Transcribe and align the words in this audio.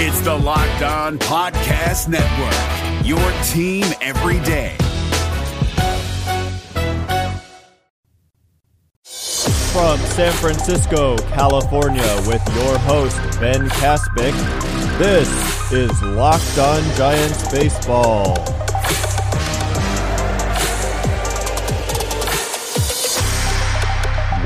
It's 0.00 0.20
the 0.20 0.32
Locked 0.32 0.82
On 0.82 1.18
Podcast 1.18 2.06
Network, 2.06 3.04
your 3.04 3.18
team 3.42 3.84
every 4.00 4.38
day. 4.44 4.76
From 9.72 9.98
San 9.98 10.32
Francisco, 10.34 11.18
California, 11.18 12.22
with 12.28 12.40
your 12.54 12.78
host, 12.78 13.16
Ben 13.40 13.68
Kaspick, 13.70 14.34
this 14.98 15.72
is 15.72 16.00
Locked 16.00 16.58
On 16.58 16.80
Giants 16.94 17.50
Baseball. 17.50 18.36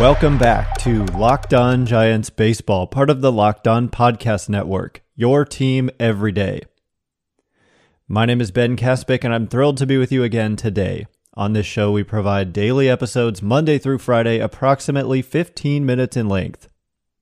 Welcome 0.00 0.38
back 0.38 0.78
to 0.78 1.04
Locked 1.04 1.52
On 1.52 1.84
Giants 1.84 2.30
Baseball, 2.30 2.86
part 2.86 3.10
of 3.10 3.20
the 3.20 3.30
Locked 3.30 3.68
On 3.68 3.90
Podcast 3.90 4.48
Network, 4.48 5.01
your 5.14 5.44
team 5.44 5.90
every 6.00 6.32
day. 6.32 6.62
My 8.08 8.26
name 8.26 8.40
is 8.40 8.50
Ben 8.50 8.76
Kaspick, 8.76 9.24
and 9.24 9.34
I'm 9.34 9.46
thrilled 9.46 9.76
to 9.78 9.86
be 9.86 9.98
with 9.98 10.12
you 10.12 10.22
again 10.22 10.56
today. 10.56 11.06
On 11.34 11.52
this 11.52 11.66
show, 11.66 11.92
we 11.92 12.02
provide 12.02 12.52
daily 12.52 12.88
episodes 12.88 13.42
Monday 13.42 13.78
through 13.78 13.98
Friday, 13.98 14.38
approximately 14.38 15.22
15 15.22 15.84
minutes 15.86 16.16
in 16.16 16.28
length, 16.28 16.68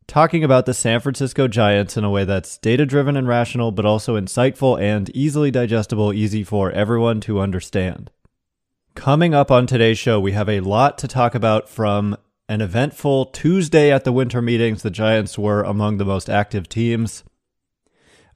talking 0.09 0.43
about 0.43 0.67
the 0.67 0.75
San 0.75 1.01
Francisco 1.01 1.47
Giants 1.47 1.97
in 1.97 2.03
a 2.03 2.11
way 2.11 2.25
that's 2.25 2.59
data 2.59 2.87
driven 2.87 3.17
and 3.17 3.29
rational, 3.29 3.71
but 3.71 3.87
also 3.87 4.19
insightful 4.21 4.81
and 4.81 5.11
easily 5.11 5.51
digestible, 5.51 6.13
easy 6.13 6.43
for 6.43 6.73
everyone 6.73 7.21
to 7.21 7.41
understand. 7.41 8.11
Coming 8.97 9.33
up 9.35 9.53
on 9.53 9.67
today's 9.69 9.99
show, 9.99 10.19
we 10.19 10.33
have 10.33 10.49
a 10.49 10.61
lot 10.61 10.99
to 10.99 11.09
talk 11.09 11.37
about 11.37 11.69
from 11.69 12.17
an 12.49 12.61
eventful 12.61 13.27
Tuesday 13.27 13.93
at 13.93 14.03
the 14.03 14.13
winter 14.13 14.43
meetings. 14.43 14.83
The 14.83 14.91
Giants 14.91 15.39
were 15.39 15.63
among 15.63 15.99
the 15.99 16.05
most 16.05 16.29
active 16.29 16.69
teams. 16.69 17.23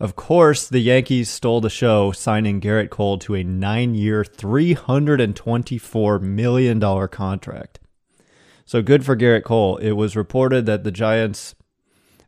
Of 0.00 0.16
course, 0.16 0.68
the 0.68 0.80
Yankees 0.80 1.30
stole 1.30 1.60
the 1.60 1.70
show, 1.70 2.10
signing 2.12 2.60
Gerrit 2.60 2.90
Cole 2.90 3.18
to 3.18 3.34
a 3.34 3.44
nine 3.44 3.94
year, 3.94 4.24
$324 4.24 6.20
million 6.20 7.08
contract. 7.08 7.78
So 8.64 8.82
good 8.82 9.04
for 9.04 9.16
Gerrit 9.16 9.44
Cole. 9.44 9.76
It 9.76 9.92
was 9.92 10.16
reported 10.16 10.66
that 10.66 10.84
the 10.84 10.90
Giants 10.90 11.54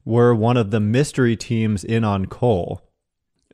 were 0.05 0.35
one 0.35 0.57
of 0.57 0.71
the 0.71 0.81
mystery 0.81 1.37
teams 1.37 1.83
in 1.83 2.05
on 2.05 2.27
Cole, 2.27 2.83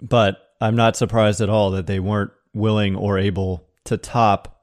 but 0.00 0.38
I'm 0.60 0.76
not 0.76 0.96
surprised 0.96 1.40
at 1.40 1.48
all 1.48 1.70
that 1.70 1.86
they 1.86 1.98
weren't 1.98 2.32
willing 2.52 2.94
or 2.94 3.18
able 3.18 3.68
to 3.84 3.96
top 3.96 4.62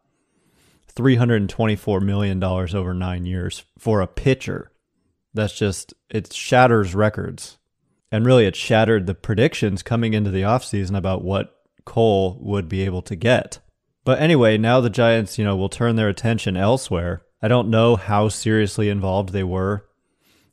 $324 0.93 2.02
million 2.02 2.43
over 2.43 2.93
nine 2.93 3.25
years 3.25 3.63
for 3.77 4.02
a 4.02 4.07
pitcher. 4.07 4.71
That's 5.33 5.57
just, 5.57 5.93
it 6.09 6.33
shatters 6.33 6.93
records. 6.93 7.58
And 8.11 8.25
really, 8.25 8.45
it 8.45 8.55
shattered 8.55 9.05
the 9.05 9.13
predictions 9.13 9.83
coming 9.83 10.13
into 10.13 10.31
the 10.31 10.41
offseason 10.41 10.97
about 10.97 11.23
what 11.23 11.55
Cole 11.85 12.38
would 12.41 12.67
be 12.67 12.81
able 12.81 13.02
to 13.03 13.15
get. 13.15 13.59
But 14.03 14.19
anyway, 14.19 14.57
now 14.57 14.81
the 14.81 14.89
Giants, 14.89 15.38
you 15.38 15.45
know, 15.45 15.55
will 15.55 15.69
turn 15.69 15.95
their 15.95 16.09
attention 16.09 16.57
elsewhere. 16.57 17.21
I 17.41 17.47
don't 17.47 17.69
know 17.69 17.95
how 17.95 18.30
seriously 18.30 18.89
involved 18.89 19.30
they 19.30 19.43
were 19.43 19.85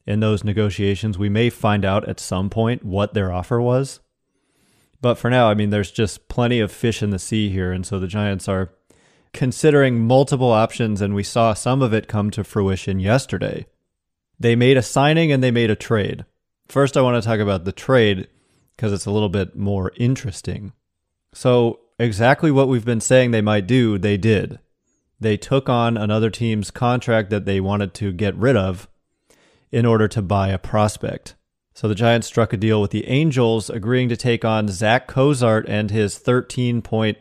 in 0.06 0.20
those 0.20 0.44
negotiations. 0.44 1.18
We 1.18 1.28
may 1.28 1.50
find 1.50 1.84
out 1.84 2.08
at 2.08 2.20
some 2.20 2.50
point 2.50 2.84
what 2.84 3.14
their 3.14 3.32
offer 3.32 3.60
was. 3.60 4.00
But 5.00 5.16
for 5.16 5.30
now, 5.30 5.48
I 5.48 5.54
mean, 5.54 5.70
there's 5.70 5.90
just 5.90 6.28
plenty 6.28 6.60
of 6.60 6.72
fish 6.72 7.02
in 7.02 7.10
the 7.10 7.18
sea 7.18 7.48
here. 7.48 7.72
And 7.72 7.86
so 7.86 7.98
the 7.98 8.06
Giants 8.06 8.48
are 8.48 8.72
considering 9.32 10.06
multiple 10.06 10.50
options, 10.50 11.00
and 11.00 11.14
we 11.14 11.22
saw 11.22 11.54
some 11.54 11.82
of 11.82 11.92
it 11.92 12.08
come 12.08 12.30
to 12.30 12.44
fruition 12.44 13.00
yesterday. 13.00 13.66
They 14.38 14.56
made 14.56 14.76
a 14.76 14.82
signing 14.82 15.32
and 15.32 15.42
they 15.42 15.50
made 15.50 15.70
a 15.70 15.76
trade. 15.76 16.24
First, 16.68 16.96
I 16.96 17.02
want 17.02 17.22
to 17.22 17.26
talk 17.26 17.40
about 17.40 17.64
the 17.64 17.72
trade 17.72 18.28
because 18.76 18.92
it's 18.92 19.06
a 19.06 19.10
little 19.10 19.28
bit 19.28 19.56
more 19.56 19.92
interesting. 19.96 20.72
So, 21.32 21.80
exactly 21.98 22.50
what 22.50 22.68
we've 22.68 22.84
been 22.84 23.00
saying 23.00 23.30
they 23.30 23.42
might 23.42 23.66
do, 23.66 23.98
they 23.98 24.16
did. 24.16 24.58
They 25.18 25.36
took 25.36 25.68
on 25.68 25.96
another 25.96 26.30
team's 26.30 26.70
contract 26.70 27.30
that 27.30 27.46
they 27.46 27.60
wanted 27.60 27.94
to 27.94 28.12
get 28.12 28.34
rid 28.36 28.56
of 28.56 28.88
in 29.70 29.86
order 29.86 30.08
to 30.08 30.22
buy 30.22 30.48
a 30.48 30.58
prospect. 30.58 31.34
So 31.74 31.88
the 31.88 31.94
Giants 31.94 32.26
struck 32.26 32.52
a 32.52 32.56
deal 32.56 32.80
with 32.80 32.90
the 32.90 33.06
Angels, 33.06 33.68
agreeing 33.68 34.08
to 34.08 34.16
take 34.16 34.44
on 34.44 34.68
Zach 34.68 35.06
Cozart 35.06 35.68
and 35.68 35.90
his 35.90 36.16
13 36.16 36.80
point 36.80 37.18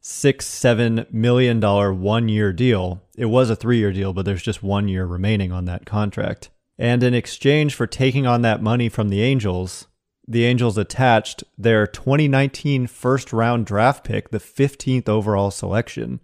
six, 0.00 0.46
seven 0.46 1.04
million 1.10 1.58
dollar 1.58 1.92
one 1.92 2.28
year 2.28 2.52
deal. 2.52 3.02
It 3.16 3.26
was 3.26 3.50
a 3.50 3.56
three 3.56 3.78
year 3.78 3.92
deal, 3.92 4.12
but 4.12 4.24
there's 4.24 4.42
just 4.42 4.62
one 4.62 4.88
year 4.88 5.04
remaining 5.04 5.52
on 5.52 5.64
that 5.66 5.84
contract. 5.84 6.48
And 6.78 7.02
in 7.02 7.14
exchange 7.14 7.74
for 7.74 7.86
taking 7.86 8.26
on 8.26 8.42
that 8.42 8.62
money 8.62 8.88
from 8.88 9.08
the 9.08 9.22
Angels, 9.22 9.86
the 10.28 10.44
Angels 10.44 10.76
attached 10.76 11.44
their 11.56 11.86
2019 11.86 12.86
first 12.86 13.32
round 13.32 13.66
draft 13.66 14.04
pick, 14.04 14.30
the 14.30 14.38
15th 14.38 15.08
overall 15.08 15.50
selection, 15.50 16.20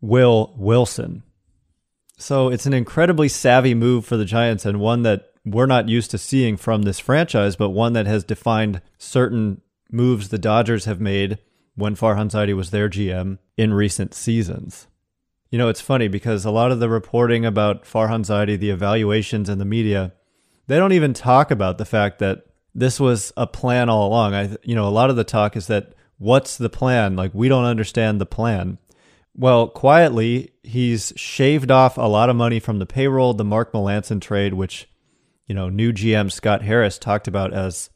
Will 0.00 0.54
Wilson. 0.56 1.22
So 2.16 2.48
it's 2.48 2.66
an 2.66 2.72
incredibly 2.72 3.28
savvy 3.28 3.74
move 3.74 4.04
for 4.04 4.16
the 4.16 4.24
Giants 4.24 4.64
and 4.64 4.80
one 4.80 5.02
that 5.02 5.30
we're 5.44 5.66
not 5.66 5.88
used 5.88 6.10
to 6.12 6.18
seeing 6.18 6.56
from 6.56 6.82
this 6.82 6.98
franchise, 6.98 7.56
but 7.56 7.70
one 7.70 7.92
that 7.92 8.06
has 8.06 8.24
defined 8.24 8.80
certain 8.98 9.60
moves 9.90 10.28
the 10.28 10.38
Dodgers 10.38 10.86
have 10.86 11.00
made 11.00 11.38
when 11.74 11.94
Farhan 11.94 12.30
Zaidi 12.30 12.54
was 12.54 12.70
their 12.70 12.88
GM 12.88 13.38
in 13.56 13.74
recent 13.74 14.14
seasons. 14.14 14.86
You 15.50 15.58
know, 15.58 15.68
it's 15.68 15.80
funny 15.80 16.08
because 16.08 16.44
a 16.44 16.50
lot 16.50 16.72
of 16.72 16.80
the 16.80 16.88
reporting 16.88 17.44
about 17.46 17.84
Farhan 17.84 18.24
Zaidi, 18.24 18.58
the 18.58 18.70
evaluations 18.70 19.48
in 19.48 19.58
the 19.58 19.64
media, 19.64 20.12
they 20.66 20.76
don't 20.76 20.92
even 20.92 21.14
talk 21.14 21.50
about 21.50 21.78
the 21.78 21.84
fact 21.84 22.18
that 22.18 22.46
this 22.74 22.98
was 22.98 23.32
a 23.36 23.46
plan 23.46 23.88
all 23.88 24.08
along. 24.08 24.34
I, 24.34 24.56
you 24.62 24.74
know, 24.74 24.88
a 24.88 24.90
lot 24.90 25.10
of 25.10 25.16
the 25.16 25.24
talk 25.24 25.56
is 25.56 25.68
that 25.68 25.94
what's 26.18 26.56
the 26.56 26.70
plan? 26.70 27.16
Like 27.16 27.32
we 27.34 27.48
don't 27.48 27.64
understand 27.64 28.20
the 28.20 28.26
plan. 28.26 28.78
Well, 29.36 29.68
quietly, 29.68 30.52
he's 30.62 31.12
shaved 31.16 31.70
off 31.70 31.98
a 31.98 32.02
lot 32.02 32.30
of 32.30 32.36
money 32.36 32.60
from 32.60 32.78
the 32.78 32.86
payroll, 32.86 33.34
the 33.34 33.44
Mark 33.44 33.72
Melancon 33.72 34.20
trade, 34.20 34.54
which, 34.54 34.88
you 35.46 35.54
know, 35.54 35.68
new 35.68 35.92
GM 35.92 36.30
Scott 36.30 36.62
Harris 36.62 36.98
talked 36.98 37.26
about 37.26 37.52
as 37.52 37.90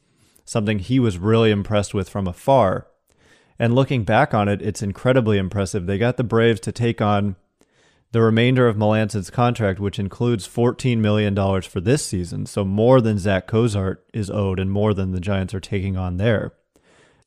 something 0.45 0.79
he 0.79 0.99
was 0.99 1.19
really 1.19 1.51
impressed 1.51 1.95
with 1.95 2.09
from 2.09 2.27
afar. 2.27 2.89
And 3.59 3.75
looking 3.75 4.05
back 4.05 4.35
on 4.35 4.49
it, 4.49 4.63
it's 4.63 4.83
incredibly 4.83 5.39
impressive. 5.39 5.87
They 5.87 5.99
got 5.99 6.17
the 6.17 6.25
Braves 6.25 6.61
to 6.61 6.73
take 6.73 7.01
on 7.01 7.37
the 8.13 8.23
remainder 8.23 8.67
of 8.67 8.77
Melancon's 8.77 9.31
contract, 9.31 9.81
which 9.81 9.99
includes 9.99 10.49
$14 10.49 10.99
million 10.99 11.35
for 11.63 11.81
this 11.81 12.05
season. 12.05 12.47
So 12.47 12.65
more 12.65 13.01
than 13.01 13.19
Zach 13.19 13.47
Cozart 13.47 14.05
is 14.15 14.31
owed 14.31 14.61
and 14.61 14.71
more 14.71 14.95
than 14.95 15.13
the 15.13 15.21
Giants 15.21 15.53
are 15.55 15.61
taking 15.61 15.97
on 15.97 16.17
there. 16.17 16.53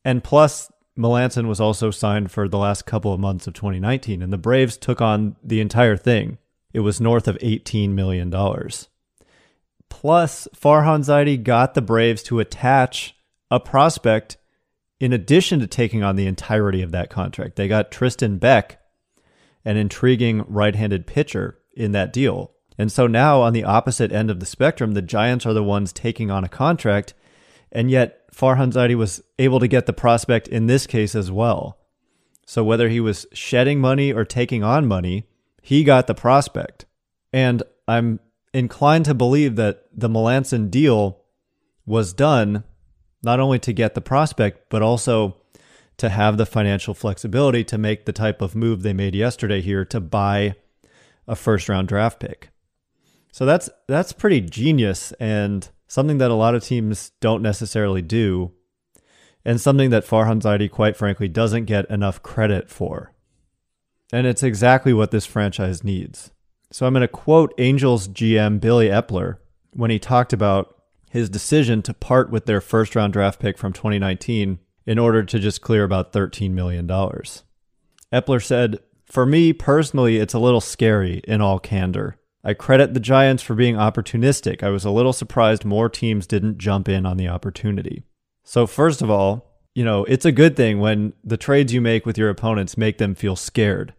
And 0.04 0.24
plus, 0.24 0.72
Melancon 0.98 1.48
was 1.48 1.62
also 1.62 1.92
signed 1.92 2.32
for 2.32 2.48
the 2.48 2.58
last 2.58 2.86
couple 2.86 3.14
of 3.14 3.20
months 3.20 3.48
of 3.48 3.54
2019, 3.54 4.22
and 4.22 4.34
the 4.34 4.38
Braves 4.38 4.78
took 4.78 5.02
on 5.02 5.36
the 5.44 5.62
entire 5.62 5.98
thing. 5.98 6.38
It 6.74 6.80
was 6.80 7.00
north 7.00 7.28
of 7.28 7.38
$18 7.40 7.90
million. 7.90 8.32
Plus, 9.90 10.48
Farhan 10.56 11.04
Zaidi 11.04 11.42
got 11.42 11.74
the 11.74 11.82
Braves 11.82 12.24
to 12.24 12.40
attach 12.40 13.16
a 13.50 13.60
prospect 13.60 14.38
in 15.02 15.12
addition 15.12 15.60
to 15.60 15.66
taking 15.66 16.04
on 16.04 16.16
the 16.16 16.28
entirety 16.28 16.84
of 16.84 16.92
that 16.92 17.10
contract, 17.10 17.56
they 17.56 17.68
got 17.68 17.92
Tristan 17.92 18.38
Beck, 18.38 18.80
an 19.66 19.76
intriguing 19.76 20.46
right 20.48 20.76
handed 20.76 21.08
pitcher, 21.08 21.58
in 21.76 21.92
that 21.94 22.14
deal. 22.14 22.52
And 22.78 22.92
so 22.92 23.08
now, 23.08 23.42
on 23.42 23.54
the 23.54 23.64
opposite 23.64 24.12
end 24.12 24.30
of 24.30 24.40
the 24.40 24.46
spectrum, 24.46 24.92
the 24.92 25.02
Giants 25.02 25.46
are 25.46 25.54
the 25.54 25.64
ones 25.64 25.92
taking 25.92 26.30
on 26.30 26.44
a 26.44 26.50
contract, 26.50 27.16
and 27.72 27.90
yet 27.90 28.32
Farhan 28.32 28.72
Zaidi 28.72 28.96
was 28.96 29.24
able 29.40 29.60
to 29.60 29.68
get 29.68 29.88
the 29.88 29.94
prospect 29.94 30.48
in 30.48 30.68
this 30.68 30.86
case 30.86 31.16
as 31.16 31.32
well. 31.32 31.80
So 32.46 32.64
whether 32.64 32.88
he 32.88 33.00
was 33.00 33.26
shedding 33.34 33.80
money 33.80 34.14
or 34.14 34.24
taking 34.24 34.64
on 34.64 34.86
money, 34.86 35.26
he 35.64 35.84
got 35.84 36.06
the 36.06 36.14
prospect. 36.14 36.86
And 37.34 37.64
I'm 37.88 38.20
inclined 38.54 39.06
to 39.06 39.16
believe 39.16 39.56
that 39.56 39.86
the 39.92 40.10
Melancon 40.10 40.70
deal 40.70 41.24
was 41.88 42.14
done 42.14 42.66
not 43.24 43.40
only 43.40 43.60
to 43.60 43.74
get 43.74 43.96
the 43.96 44.02
prospect, 44.02 44.70
but 44.70 44.82
also 44.82 45.38
to 45.98 46.10
have 46.10 46.38
the 46.38 46.46
financial 46.46 46.94
flexibility 46.94 47.64
to 47.64 47.78
make 47.78 48.06
the 48.06 48.14
type 48.14 48.42
of 48.42 48.56
move 48.56 48.82
they 48.82 48.94
made 48.94 49.16
yesterday 49.16 49.62
here 49.62 49.86
to 49.86 50.00
buy 50.00 50.56
a 51.28 51.36
first 51.36 51.70
round 51.70 51.88
draft 51.88 52.20
pick. 52.20 52.50
So 53.32 53.46
that's 53.46 53.70
that's 53.88 54.12
pretty 54.12 54.42
genius 54.42 55.14
and 55.20 55.70
something 55.88 56.18
that 56.18 56.32
a 56.32 56.36
lot 56.36 56.56
of 56.56 56.64
teams 56.64 57.12
don't 57.20 57.42
necessarily 57.42 58.02
do 58.02 58.52
and 59.44 59.60
something 59.60 59.90
that 59.90 60.06
Farhan 60.06 60.42
Zaidi 60.42 60.70
quite 60.70 60.96
frankly 60.96 61.28
doesn't 61.28 61.66
get 61.66 61.90
enough 61.90 62.22
credit 62.22 62.70
for. 62.70 63.14
And 64.14 64.28
it's 64.28 64.44
exactly 64.44 64.94
what 64.94 65.12
this 65.12 65.26
franchise 65.26 65.84
needs. 65.84 66.32
So 66.72 66.86
I'm 66.86 66.94
going 66.94 67.02
to 67.02 67.08
quote 67.08 67.54
Angels 67.58 68.08
GM 68.08 68.60
Billy 68.60 68.88
Eppler 68.88 69.38
when 69.72 69.90
he 69.90 70.00
talked 70.00 70.34
about 70.34 70.81
his 71.12 71.30
decision 71.30 71.82
to 71.82 71.94
part 71.94 72.32
with 72.32 72.46
their 72.46 72.62
first 72.62 72.96
round 72.96 73.12
draft 73.12 73.40
pick 73.40 73.58
from 73.58 73.74
2019 73.74 74.60
in 74.86 74.98
order 74.98 75.24
to 75.24 75.40
just 75.40 75.62
clear 75.62 75.84
about 75.84 76.14
$13 76.14 76.52
million. 76.52 76.88
Eppler 76.88 78.42
said, 78.42 78.80
For 79.06 79.26
me 79.26 79.52
personally, 79.52 80.18
it's 80.18 80.34
a 80.34 80.40
little 80.40 80.62
scary 80.62 81.22
in 81.28 81.42
all 81.42 81.60
candor. 81.60 82.18
I 82.46 82.54
credit 82.54 82.94
the 82.94 83.02
Giants 83.02 83.44
for 83.44 83.56
being 83.56 83.76
opportunistic. 83.76 84.64
I 84.64 84.70
was 84.70 84.86
a 84.86 84.90
little 84.90 85.12
surprised 85.12 85.66
more 85.66 85.90
teams 85.90 86.26
didn't 86.26 86.58
jump 86.58 86.88
in 86.88 87.06
on 87.06 87.18
the 87.18 87.28
opportunity. 87.28 88.04
So, 88.46 88.66
first 88.66 89.02
of 89.02 89.12
all, 89.12 89.52
you 89.76 89.84
know, 89.84 90.06
it's 90.06 90.26
a 90.26 90.32
good 90.32 90.56
thing 90.56 90.80
when 90.80 91.12
the 91.26 91.38
trades 91.38 91.74
you 91.74 91.82
make 91.82 92.06
with 92.06 92.18
your 92.18 92.30
opponents 92.30 92.78
make 92.78 93.00
them 93.00 93.16
feel 93.16 93.36
scared. 93.36 93.94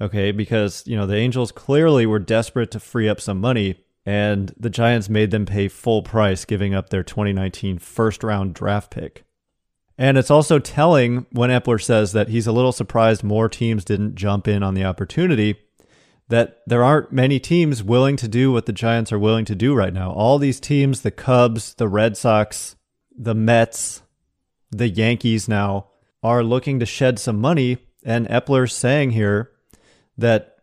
Okay, 0.00 0.30
because, 0.30 0.84
you 0.86 0.96
know, 0.96 1.06
the 1.06 1.16
Angels 1.16 1.50
clearly 1.50 2.06
were 2.06 2.18
desperate 2.20 2.70
to 2.70 2.80
free 2.80 3.08
up 3.08 3.20
some 3.20 3.40
money, 3.40 3.80
and 4.06 4.54
the 4.56 4.70
Giants 4.70 5.08
made 5.08 5.32
them 5.32 5.44
pay 5.44 5.66
full 5.66 6.02
price, 6.02 6.44
giving 6.44 6.72
up 6.72 6.90
their 6.90 7.02
2019 7.02 7.78
first 7.78 8.22
round 8.22 8.54
draft 8.54 8.92
pick. 8.92 9.24
And 9.98 10.16
it's 10.16 10.30
also 10.30 10.60
telling 10.60 11.26
when 11.32 11.50
Eppler 11.50 11.82
says 11.82 12.12
that 12.12 12.28
he's 12.28 12.46
a 12.46 12.52
little 12.52 12.72
surprised 12.72 13.24
more 13.24 13.48
teams 13.48 13.84
didn't 13.84 14.14
jump 14.14 14.46
in 14.46 14.62
on 14.62 14.74
the 14.74 14.84
opportunity, 14.84 15.56
that 16.28 16.60
there 16.66 16.84
aren't 16.84 17.12
many 17.12 17.40
teams 17.40 17.82
willing 17.82 18.16
to 18.16 18.28
do 18.28 18.52
what 18.52 18.66
the 18.66 18.72
Giants 18.72 19.12
are 19.12 19.18
willing 19.18 19.44
to 19.46 19.54
do 19.54 19.74
right 19.74 19.92
now. 19.92 20.12
All 20.12 20.38
these 20.38 20.60
teams, 20.60 21.00
the 21.00 21.10
Cubs, 21.10 21.74
the 21.74 21.88
Red 21.88 22.16
Sox, 22.16 22.76
the 23.16 23.34
Mets, 23.34 24.02
the 24.70 24.88
Yankees 24.88 25.48
now, 25.48 25.88
are 26.22 26.44
looking 26.44 26.78
to 26.78 26.86
shed 26.86 27.18
some 27.18 27.40
money. 27.40 27.78
And 28.04 28.28
Eppler's 28.28 28.74
saying 28.74 29.12
here 29.12 29.50
that 30.18 30.55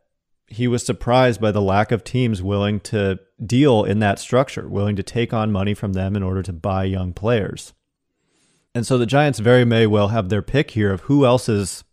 he 0.48 0.68
was 0.68 0.86
surprised 0.86 1.42
by 1.42 1.52
the 1.52 1.62
lack 1.62 1.92
of 1.92 2.04
teams 2.04 2.42
willing 2.42 2.80
to 2.82 3.20
deal 3.44 3.84
in 3.84 4.00
that 4.00 4.20
structure, 4.20 4.68
willing 4.68 4.96
to 4.96 5.04
take 5.04 5.34
on 5.34 5.52
money 5.52 5.74
from 5.74 5.94
them 5.94 6.16
in 6.16 6.24
order 6.24 6.44
to 6.44 6.54
buy 6.54 6.84
young 6.84 7.14
players. 7.14 7.74
And 8.76 8.86
so 8.86 8.98
the 8.98 9.06
Giants 9.06 9.40
very 9.40 9.66
may 9.66 9.88
well 9.88 10.10
have 10.10 10.30
their 10.30 10.42
pick 10.42 10.72
here 10.72 10.92
of 10.92 11.02
who 11.02 11.26
else's 11.26 11.84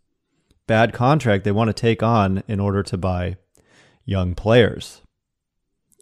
bad 0.66 0.92
contract 0.92 1.44
they 1.44 1.52
want 1.52 1.68
to 1.68 1.74
take 1.74 2.02
on 2.02 2.42
in 2.48 2.60
order 2.60 2.82
to 2.82 2.96
buy 2.96 3.36
young 4.04 4.34
players. 4.34 5.02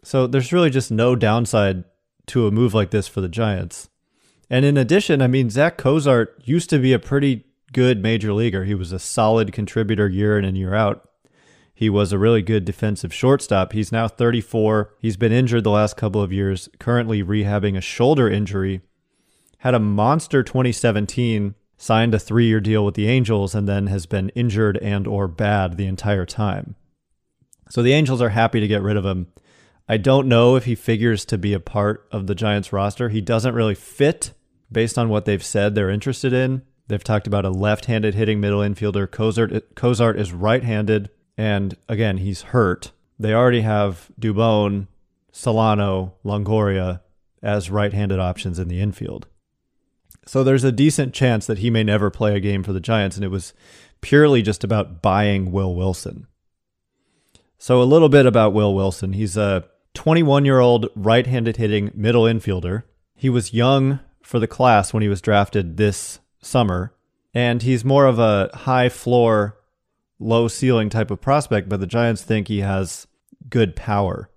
So 0.03 0.27
there's 0.27 0.53
really 0.53 0.69
just 0.69 0.91
no 0.91 1.15
downside 1.15 1.83
to 2.27 2.47
a 2.47 2.51
move 2.51 2.73
like 2.73 2.91
this 2.91 3.07
for 3.07 3.21
the 3.21 3.27
Giants. 3.27 3.89
And 4.49 4.65
in 4.65 4.77
addition, 4.77 5.21
I 5.21 5.27
mean, 5.27 5.49
Zach 5.49 5.77
Cozart 5.77 6.41
used 6.45 6.69
to 6.69 6.79
be 6.79 6.93
a 6.93 6.99
pretty 6.99 7.45
good 7.73 8.01
major 8.01 8.33
leaguer. 8.33 8.63
He 8.63 8.75
was 8.75 8.91
a 8.91 8.99
solid 8.99 9.51
contributor 9.51 10.07
year 10.07 10.37
in 10.37 10.45
and 10.45 10.57
year 10.57 10.73
out. 10.73 11.08
He 11.79 11.89
was 11.89 12.11
a 12.11 12.19
really 12.19 12.41
good 12.41 12.65
defensive 12.65 13.13
shortstop. 13.13 13.71
He's 13.71 13.91
now 13.91 14.09
34. 14.09 14.95
He's 14.99 15.15
been 15.15 15.31
injured 15.31 15.63
the 15.63 15.71
last 15.71 15.95
couple 15.95 16.21
of 16.21 16.33
years, 16.33 16.67
currently 16.77 17.23
rehabbing 17.23 17.77
a 17.77 17.81
shoulder 17.81 18.29
injury 18.29 18.81
had 19.59 19.73
a 19.73 19.79
monster 19.79 20.41
2017, 20.41 21.53
signed 21.77 22.15
a 22.15 22.19
three-year 22.19 22.61
deal 22.61 22.83
with 22.83 22.95
the 22.95 23.07
Angels, 23.07 23.53
and 23.53 23.67
then 23.67 23.87
has 23.87 24.05
been 24.05 24.29
injured 24.29 24.77
and 24.77 25.05
or 25.05 25.27
bad 25.27 25.75
the 25.77 25.85
entire 25.85 26.25
time. 26.25 26.75
So 27.69 27.81
the 27.81 27.93
Angels 27.93 28.21
are 28.21 28.29
happy 28.29 28.59
to 28.61 28.67
get 28.67 28.81
rid 28.81 28.97
of 28.97 29.05
him. 29.05 29.27
I 29.87 29.97
don't 29.97 30.27
know 30.27 30.55
if 30.55 30.65
he 30.65 30.75
figures 30.75 31.25
to 31.25 31.37
be 31.37 31.53
a 31.53 31.59
part 31.59 32.07
of 32.11 32.27
the 32.27 32.35
Giants 32.35 32.71
roster. 32.71 33.09
He 33.09 33.21
doesn't 33.21 33.53
really 33.53 33.75
fit 33.75 34.31
based 34.71 34.97
on 34.97 35.09
what 35.09 35.25
they've 35.25 35.43
said 35.43 35.75
they're 35.75 35.89
interested 35.89 36.31
in. 36.31 36.61
They've 36.87 37.03
talked 37.03 37.27
about 37.27 37.45
a 37.45 37.49
left-handed 37.49 38.15
hitting 38.15 38.39
middle 38.39 38.61
infielder. 38.61 39.11
Cozart, 39.11 39.75
Cozart 39.75 40.17
is 40.17 40.31
right-handed, 40.31 41.09
and 41.39 41.77
again, 41.87 42.17
he's 42.17 42.41
hurt. 42.41 42.91
They 43.17 43.33
already 43.33 43.61
have 43.61 44.11
Dubon, 44.19 44.87
Solano, 45.31 46.15
Longoria 46.25 46.99
as 47.41 47.69
right-handed 47.69 48.19
options 48.19 48.59
in 48.59 48.67
the 48.67 48.81
infield. 48.81 49.25
So 50.25 50.43
there's 50.43 50.65
a 50.65 50.71
decent 50.73 51.13
chance 51.13 51.47
that 51.47 51.59
he 51.59 51.69
may 51.69 51.85
never 51.85 52.09
play 52.09 52.35
a 52.35 52.41
game 52.41 52.61
for 52.61 52.73
the 52.73 52.81
Giants, 52.81 53.15
and 53.15 53.23
it 53.23 53.29
was 53.29 53.53
purely 54.01 54.41
just 54.41 54.65
about 54.65 55.01
buying 55.01 55.49
Will 55.49 55.73
Wilson. 55.73 56.27
So 57.57 57.81
a 57.81 57.83
little 57.83 58.09
bit 58.09 58.25
about 58.25 58.51
Will 58.51 58.75
Wilson. 58.75 59.13
He's 59.13 59.37
a 59.37 59.63
21 59.93 60.43
year 60.43 60.59
old 60.59 60.89
right 60.93 61.25
handed 61.25 61.55
hitting 61.55 61.89
middle 61.93 62.23
infielder. 62.23 62.83
He 63.15 63.29
was 63.29 63.53
young 63.53 64.01
for 64.21 64.39
the 64.39 64.47
class 64.47 64.91
when 64.93 65.03
he 65.03 65.09
was 65.09 65.21
drafted 65.21 65.77
this 65.77 66.19
summer, 66.41 66.93
and 67.33 67.61
he's 67.61 67.85
more 67.85 68.07
of 68.07 68.19
a 68.19 68.49
high 68.53 68.89
floor, 68.89 69.55
low 70.19 70.47
ceiling 70.47 70.89
type 70.89 71.11
of 71.11 71.21
prospect, 71.21 71.69
but 71.69 71.79
the 71.79 71.87
Giants 71.87 72.21
think 72.21 72.47
he 72.47 72.59
has 72.59 73.07
good 73.49 73.75
power. 73.75 74.29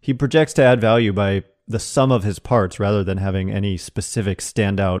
He 0.00 0.12
projects 0.12 0.52
to 0.54 0.62
add 0.62 0.80
value 0.80 1.12
by 1.12 1.44
the 1.66 1.78
sum 1.78 2.12
of 2.12 2.24
his 2.24 2.38
parts 2.38 2.78
rather 2.78 3.02
than 3.02 3.18
having 3.18 3.50
any 3.50 3.76
specific 3.76 4.40
standout 4.40 5.00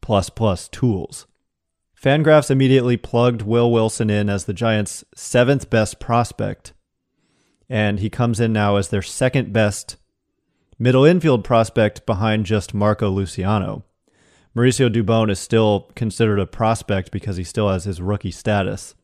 plus 0.00 0.68
tools. 0.68 1.26
Fangraphs 2.00 2.50
immediately 2.50 2.96
plugged 2.96 3.42
Will 3.42 3.70
Wilson 3.70 4.10
in 4.10 4.28
as 4.28 4.46
the 4.46 4.54
Giants' 4.54 5.04
seventh 5.14 5.70
best 5.70 6.00
prospect, 6.00 6.72
and 7.68 8.00
he 8.00 8.10
comes 8.10 8.40
in 8.40 8.52
now 8.52 8.76
as 8.76 8.88
their 8.88 9.02
second 9.02 9.52
best 9.52 9.96
middle 10.78 11.04
infield 11.04 11.44
prospect 11.44 12.06
behind 12.06 12.46
just 12.46 12.72
Marco 12.72 13.10
Luciano. 13.10 13.84
Mauricio 14.56 14.92
Dubon 14.92 15.30
is 15.30 15.38
still 15.38 15.90
considered 15.94 16.40
a 16.40 16.46
prospect 16.46 17.12
because 17.12 17.36
he 17.36 17.44
still 17.44 17.68
has 17.68 17.84
his 17.84 18.00
rookie 18.00 18.32
status. 18.32 18.94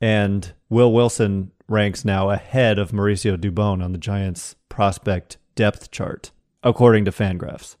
And 0.00 0.52
Will 0.68 0.92
Wilson 0.92 1.52
ranks 1.68 2.04
now 2.04 2.30
ahead 2.30 2.78
of 2.78 2.92
Mauricio 2.92 3.36
Dubon 3.36 3.82
on 3.82 3.92
the 3.92 3.98
Giants' 3.98 4.54
prospect 4.68 5.36
depth 5.54 5.90
chart, 5.90 6.30
according 6.62 7.04
to 7.06 7.10
Fangraphs. 7.10 7.76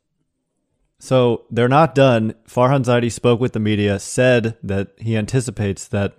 So 0.98 1.44
they're 1.50 1.68
not 1.68 1.94
done. 1.94 2.34
Farhan 2.48 2.84
Zaidi 2.84 3.12
spoke 3.12 3.38
with 3.38 3.52
the 3.52 3.60
media, 3.60 3.98
said 3.98 4.56
that 4.62 4.88
he 4.96 5.16
anticipates 5.16 5.86
that 5.88 6.16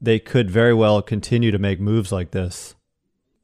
they 0.00 0.18
could 0.18 0.50
very 0.50 0.74
well 0.74 1.00
continue 1.00 1.50
to 1.50 1.58
make 1.58 1.80
moves 1.80 2.12
like 2.12 2.32
this. 2.32 2.74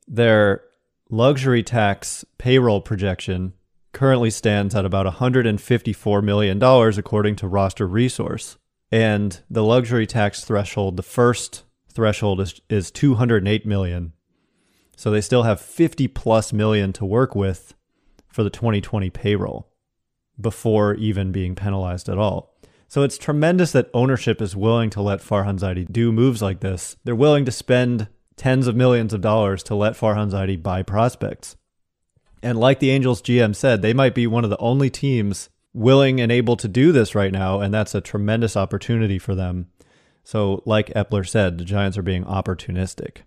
Their 0.06 0.62
luxury 1.08 1.62
tax 1.62 2.24
payroll 2.36 2.82
projection 2.82 3.54
currently 3.92 4.30
stands 4.30 4.74
at 4.74 4.84
about 4.84 5.06
$154 5.06 6.22
million, 6.22 6.62
according 6.62 7.36
to 7.36 7.48
Roster 7.48 7.86
Resource. 7.86 8.56
And 8.92 9.40
the 9.48 9.64
luxury 9.64 10.06
tax 10.06 10.44
threshold, 10.44 10.96
the 10.96 11.02
first 11.02 11.64
threshold 11.92 12.40
is, 12.40 12.60
is 12.68 12.90
208 12.90 13.66
million. 13.66 14.12
So 14.96 15.10
they 15.10 15.20
still 15.20 15.44
have 15.44 15.60
50 15.60 16.08
plus 16.08 16.52
million 16.52 16.92
to 16.94 17.04
work 17.04 17.34
with 17.34 17.74
for 18.28 18.42
the 18.42 18.50
2020 18.50 19.10
payroll 19.10 19.68
before 20.40 20.94
even 20.94 21.32
being 21.32 21.54
penalized 21.54 22.08
at 22.08 22.18
all. 22.18 22.54
So 22.88 23.02
it's 23.02 23.18
tremendous 23.18 23.72
that 23.72 23.90
ownership 23.94 24.42
is 24.42 24.56
willing 24.56 24.90
to 24.90 25.02
let 25.02 25.20
Farhan 25.20 25.58
Zaidi 25.58 25.90
do 25.90 26.10
moves 26.10 26.42
like 26.42 26.60
this. 26.60 26.96
They're 27.04 27.14
willing 27.14 27.44
to 27.44 27.52
spend 27.52 28.08
tens 28.36 28.66
of 28.66 28.74
millions 28.74 29.12
of 29.12 29.20
dollars 29.20 29.62
to 29.64 29.74
let 29.74 29.94
Farhan 29.94 30.32
Zaidi 30.32 30.60
buy 30.60 30.82
prospects. 30.82 31.56
And 32.42 32.58
like 32.58 32.80
the 32.80 32.90
Angels 32.90 33.22
GM 33.22 33.54
said, 33.54 33.82
they 33.82 33.92
might 33.92 34.14
be 34.14 34.26
one 34.26 34.44
of 34.44 34.50
the 34.50 34.58
only 34.58 34.90
teams 34.90 35.50
willing 35.72 36.20
and 36.20 36.32
able 36.32 36.56
to 36.56 36.68
do 36.68 36.90
this 36.90 37.14
right 37.14 37.32
now, 37.32 37.60
and 37.60 37.72
that's 37.72 37.94
a 37.94 38.00
tremendous 38.00 38.56
opportunity 38.56 39.18
for 39.18 39.34
them. 39.34 39.68
So, 40.30 40.62
like 40.64 40.94
Eppler 40.94 41.28
said, 41.28 41.58
the 41.58 41.64
Giants 41.64 41.98
are 41.98 42.02
being 42.02 42.22
opportunistic. 42.22 43.22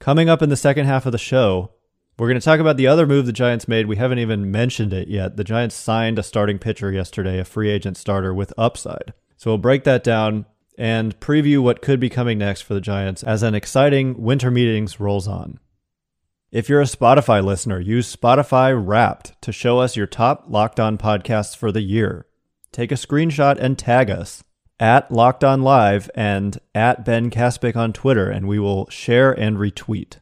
Coming 0.00 0.28
up 0.28 0.42
in 0.42 0.50
the 0.50 0.54
second 0.54 0.84
half 0.84 1.06
of 1.06 1.12
the 1.12 1.16
show, 1.16 1.70
we're 2.18 2.28
going 2.28 2.38
to 2.38 2.44
talk 2.44 2.60
about 2.60 2.76
the 2.76 2.86
other 2.86 3.06
move 3.06 3.24
the 3.24 3.32
Giants 3.32 3.66
made. 3.66 3.86
We 3.86 3.96
haven't 3.96 4.18
even 4.18 4.50
mentioned 4.50 4.92
it 4.92 5.08
yet. 5.08 5.38
The 5.38 5.44
Giants 5.44 5.74
signed 5.74 6.18
a 6.18 6.22
starting 6.22 6.58
pitcher 6.58 6.92
yesterday, 6.92 7.38
a 7.38 7.44
free 7.46 7.70
agent 7.70 7.96
starter 7.96 8.34
with 8.34 8.52
upside. 8.58 9.14
So 9.38 9.50
we'll 9.50 9.56
break 9.56 9.84
that 9.84 10.04
down 10.04 10.44
and 10.76 11.18
preview 11.20 11.62
what 11.62 11.80
could 11.80 12.00
be 12.00 12.10
coming 12.10 12.36
next 12.36 12.60
for 12.60 12.74
the 12.74 12.82
Giants 12.82 13.22
as 13.22 13.42
an 13.42 13.54
exciting 13.54 14.22
winter 14.22 14.50
meetings 14.50 15.00
rolls 15.00 15.26
on. 15.26 15.58
If 16.52 16.68
you're 16.68 16.82
a 16.82 16.84
Spotify 16.84 17.42
listener, 17.42 17.80
use 17.80 18.14
Spotify 18.14 18.78
Wrapped 18.78 19.40
to 19.40 19.52
show 19.52 19.78
us 19.78 19.96
your 19.96 20.06
top 20.06 20.44
Locked 20.48 20.80
On 20.80 20.98
podcasts 20.98 21.56
for 21.56 21.72
the 21.72 21.80
year. 21.80 22.26
Take 22.72 22.92
a 22.92 22.96
screenshot 22.96 23.56
and 23.58 23.78
tag 23.78 24.10
us 24.10 24.44
at 24.78 25.10
Locked 25.10 25.44
On 25.44 25.62
Live 25.62 26.10
and 26.14 26.58
at 26.74 27.04
Ben 27.04 27.30
Kaspick 27.30 27.76
on 27.76 27.92
Twitter, 27.92 28.28
and 28.28 28.46
we 28.46 28.58
will 28.58 28.88
share 28.90 29.32
and 29.32 29.56
retweet. 29.56 30.18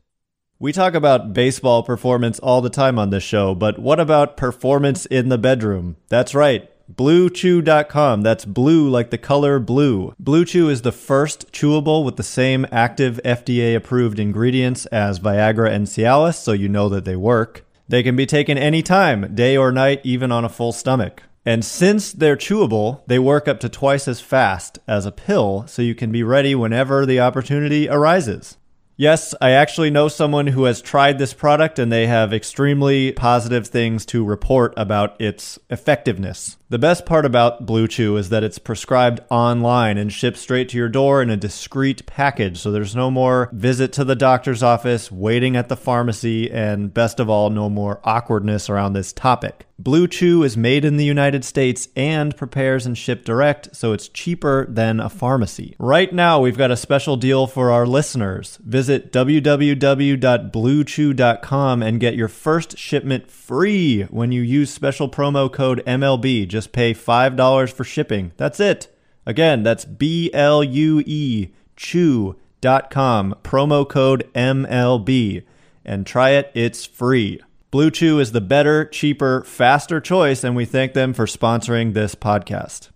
We 0.58 0.72
talk 0.72 0.94
about 0.94 1.32
baseball 1.32 1.82
performance 1.82 2.38
all 2.38 2.60
the 2.60 2.70
time 2.70 2.98
on 2.98 3.10
this 3.10 3.24
show, 3.24 3.54
but 3.54 3.78
what 3.78 4.00
about 4.00 4.36
performance 4.36 5.04
in 5.06 5.28
the 5.28 5.38
bedroom? 5.38 5.96
That's 6.08 6.34
right. 6.34 6.70
BlueChew.com. 6.92 8.22
That's 8.22 8.44
blue 8.44 8.88
like 8.88 9.10
the 9.10 9.18
color 9.18 9.58
blue. 9.58 10.14
Blue 10.18 10.44
Chew 10.44 10.68
is 10.68 10.82
the 10.82 10.92
first 10.92 11.50
chewable 11.52 12.04
with 12.04 12.16
the 12.16 12.22
same 12.22 12.66
active 12.70 13.20
FDA 13.24 13.74
approved 13.74 14.18
ingredients 14.18 14.86
as 14.86 15.18
Viagra 15.18 15.70
and 15.70 15.86
Cialis, 15.86 16.36
so 16.36 16.52
you 16.52 16.68
know 16.68 16.88
that 16.88 17.04
they 17.04 17.16
work. 17.16 17.66
They 17.88 18.02
can 18.02 18.16
be 18.16 18.26
taken 18.26 18.56
anytime, 18.56 19.34
day 19.34 19.56
or 19.56 19.72
night, 19.72 20.00
even 20.04 20.30
on 20.30 20.44
a 20.44 20.48
full 20.48 20.72
stomach. 20.72 21.22
And 21.46 21.64
since 21.64 22.12
they're 22.12 22.36
chewable, 22.36 23.02
they 23.06 23.18
work 23.18 23.48
up 23.48 23.60
to 23.60 23.68
twice 23.68 24.08
as 24.08 24.20
fast 24.20 24.78
as 24.88 25.04
a 25.04 25.12
pill, 25.12 25.66
so 25.66 25.82
you 25.82 25.94
can 25.94 26.10
be 26.10 26.22
ready 26.22 26.54
whenever 26.54 27.04
the 27.04 27.20
opportunity 27.20 27.88
arises. 27.88 28.56
Yes, 28.96 29.34
I 29.40 29.50
actually 29.50 29.90
know 29.90 30.06
someone 30.06 30.46
who 30.46 30.64
has 30.64 30.80
tried 30.80 31.18
this 31.18 31.34
product 31.34 31.80
and 31.80 31.90
they 31.90 32.06
have 32.06 32.32
extremely 32.32 33.10
positive 33.10 33.66
things 33.66 34.06
to 34.06 34.24
report 34.24 34.72
about 34.76 35.20
its 35.20 35.58
effectiveness. 35.68 36.58
The 36.68 36.78
best 36.78 37.04
part 37.04 37.26
about 37.26 37.66
Blue 37.66 37.88
Chew 37.88 38.16
is 38.16 38.28
that 38.28 38.44
it's 38.44 38.60
prescribed 38.60 39.20
online 39.30 39.98
and 39.98 40.12
shipped 40.12 40.38
straight 40.38 40.68
to 40.68 40.76
your 40.76 40.88
door 40.88 41.20
in 41.22 41.28
a 41.28 41.36
discreet 41.36 42.06
package, 42.06 42.58
so 42.58 42.70
there's 42.70 42.94
no 42.94 43.10
more 43.10 43.50
visit 43.52 43.92
to 43.94 44.04
the 44.04 44.14
doctor's 44.14 44.62
office, 44.62 45.10
waiting 45.10 45.56
at 45.56 45.68
the 45.68 45.76
pharmacy, 45.76 46.48
and 46.48 46.94
best 46.94 47.18
of 47.18 47.28
all, 47.28 47.50
no 47.50 47.68
more 47.68 48.00
awkwardness 48.04 48.70
around 48.70 48.92
this 48.92 49.12
topic. 49.12 49.66
Blue 49.76 50.06
Chew 50.06 50.44
is 50.44 50.56
made 50.56 50.84
in 50.84 50.98
the 50.98 51.04
United 51.04 51.44
States 51.44 51.88
and 51.96 52.36
prepares 52.36 52.86
and 52.86 52.96
shipped 52.96 53.24
direct, 53.24 53.74
so 53.74 53.92
it's 53.92 54.08
cheaper 54.08 54.66
than 54.66 55.00
a 55.00 55.08
pharmacy. 55.08 55.74
Right 55.80 56.12
now, 56.12 56.40
we've 56.40 56.56
got 56.56 56.70
a 56.70 56.76
special 56.76 57.16
deal 57.16 57.48
for 57.48 57.72
our 57.72 57.84
listeners. 57.84 58.60
Visit 58.62 59.12
www.bluechew.com 59.12 61.82
and 61.82 62.00
get 62.00 62.14
your 62.14 62.28
first 62.28 62.78
shipment 62.78 63.28
free 63.28 64.02
when 64.04 64.30
you 64.30 64.42
use 64.42 64.70
special 64.70 65.08
promo 65.08 65.52
code 65.52 65.82
MLB. 65.86 66.46
Just 66.46 66.70
pay 66.70 66.94
$5 66.94 67.72
for 67.72 67.82
shipping. 67.82 68.30
That's 68.36 68.60
it. 68.60 68.96
Again, 69.26 69.64
that's 69.64 69.84
B 69.84 70.30
L 70.32 70.62
U 70.62 71.02
E 71.04 71.48
chew.com, 71.76 73.34
promo 73.42 73.88
code 73.88 74.30
MLB. 74.34 75.42
And 75.84 76.06
try 76.06 76.30
it, 76.30 76.52
it's 76.54 76.86
free. 76.86 77.40
Blue 77.74 77.90
Chew 77.90 78.20
is 78.20 78.30
the 78.30 78.40
better, 78.40 78.84
cheaper, 78.84 79.42
faster 79.42 80.00
choice, 80.00 80.44
and 80.44 80.54
we 80.54 80.64
thank 80.64 80.92
them 80.92 81.12
for 81.12 81.26
sponsoring 81.26 81.92
this 81.92 82.14
podcast. 82.14 82.90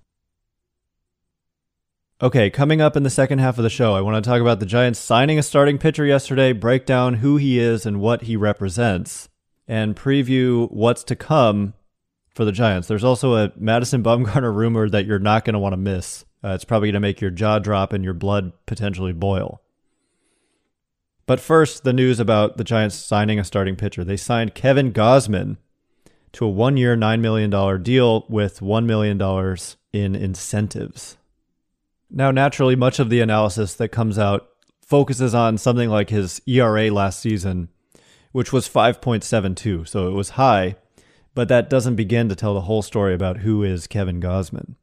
Okay, 2.23 2.49
coming 2.49 2.81
up 2.81 2.97
in 2.97 3.03
the 3.03 3.11
second 3.11 3.41
half 3.41 3.59
of 3.59 3.65
the 3.65 3.71
show, 3.71 3.97
I 3.97 4.03
want 4.03 4.23
to 4.23 4.31
talk 4.31 4.41
about 4.41 4.61
the 4.61 4.67
Giants 4.67 5.01
signing 5.01 5.37
a 5.37 5.43
starting 5.43 5.79
pitcher 5.79 6.07
yesterday, 6.07 6.53
break 6.53 6.87
down 6.87 7.15
who 7.15 7.39
he 7.39 7.59
is 7.59 7.87
and 7.87 8.01
what 8.01 8.23
he 8.23 8.37
represents, 8.37 9.29
and 9.67 9.97
preview 9.97 10.71
what's 10.71 11.03
to 11.03 11.17
come 11.17 11.75
for 12.33 12.45
the 12.45 12.53
Giants. 12.53 12.87
There's 12.87 13.03
also 13.03 13.35
a 13.35 13.53
Madison 13.57 14.05
Bumgarner 14.05 14.55
rumor 14.55 14.89
that 14.89 15.07
you're 15.07 15.19
not 15.19 15.45
going 15.45 15.55
to 15.55 15.59
want 15.59 15.73
to 15.73 15.77
miss. 15.77 16.25
Uh, 16.45 16.51
it's 16.51 16.65
probably 16.65 16.87
going 16.87 16.95
to 16.95 17.01
make 17.01 17.21
your 17.21 17.33
jaw 17.33 17.59
drop 17.59 17.93
and 17.93 18.05
your 18.05 18.15
blood 18.15 18.53
potentially 18.65 19.13
boil. 19.13 19.61
But 21.29 21.41
first, 21.41 21.85
the 21.85 21.93
news 21.93 22.21
about 22.21 22.57
the 22.57 22.65
Giants 22.65 22.97
signing 22.97 23.39
a 23.39 23.45
starting 23.45 23.77
pitcher. 23.77 24.03
They 24.03 24.17
signed 24.17 24.55
Kevin 24.55 24.95
Gausman 24.95 25.59
to 26.33 26.47
a 26.47 26.49
one 26.49 26.79
year, 26.79 26.97
$9 26.97 27.21
million 27.21 27.83
deal 27.83 28.25
with 28.31 28.61
$1 28.61 28.87
million 28.87 29.21
in 29.93 30.17
incentives. 30.17 31.19
Now, 32.11 32.31
naturally, 32.31 32.77
much 32.77 32.99
of 32.99 33.11
the 33.11 33.21
analysis 33.21 33.75
that 33.75 33.91
comes 33.91 34.19
out 34.19 34.49
focuses 34.81 35.35
on 35.35 35.59
something 35.59 35.91
like 35.91 36.09
his 36.09 36.41
ERA 36.47 36.91
last 36.91 37.21
season, 37.21 37.69
which 38.33 38.51
was 38.51 38.67
5.72, 38.67 39.87
so 39.87 40.09
it 40.09 40.15
was 40.15 40.31
high, 40.31 40.77
but 41.35 41.49
that 41.49 41.69
doesn't 41.69 41.97
begin 41.97 42.31
to 42.31 42.37
tell 42.37 42.55
the 42.55 42.63
whole 42.63 42.81
story 42.81 43.13
about 43.13 43.41
who 43.41 43.63
is 43.63 43.87
Kevin 43.87 44.19
Gausman. 44.19 44.77